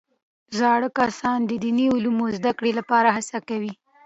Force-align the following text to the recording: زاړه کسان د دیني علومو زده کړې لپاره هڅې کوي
زاړه 0.57 0.89
کسان 0.99 1.39
د 1.45 1.51
دیني 1.63 1.85
علومو 1.95 2.25
زده 2.37 2.51
کړې 2.57 2.71
لپاره 2.79 3.07
هڅې 3.15 3.39
کوي 3.49 3.73